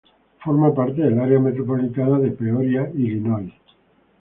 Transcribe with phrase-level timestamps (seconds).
[0.43, 3.53] Forma parte del área metropolitana de Peoria, Illinois.